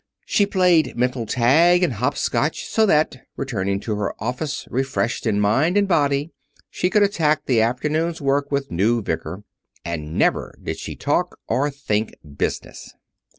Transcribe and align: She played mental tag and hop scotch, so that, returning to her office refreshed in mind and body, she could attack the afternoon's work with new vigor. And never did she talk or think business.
She 0.25 0.47
played 0.47 0.97
mental 0.97 1.27
tag 1.27 1.83
and 1.83 1.93
hop 1.93 2.17
scotch, 2.17 2.65
so 2.67 2.87
that, 2.87 3.17
returning 3.37 3.79
to 3.81 3.93
her 3.97 4.15
office 4.17 4.67
refreshed 4.71 5.27
in 5.27 5.39
mind 5.39 5.77
and 5.77 5.87
body, 5.87 6.31
she 6.71 6.89
could 6.89 7.03
attack 7.03 7.45
the 7.45 7.61
afternoon's 7.61 8.19
work 8.19 8.51
with 8.51 8.71
new 8.71 9.03
vigor. 9.03 9.43
And 9.85 10.15
never 10.17 10.57
did 10.59 10.79
she 10.79 10.95
talk 10.95 11.37
or 11.47 11.69
think 11.69 12.15
business. 12.37 12.95